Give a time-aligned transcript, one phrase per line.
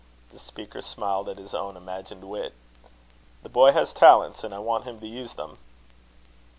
[0.31, 2.55] (The speaker smiled at his own imagined wit.)
[3.43, 5.59] "The boy has talents, and I want him to use them."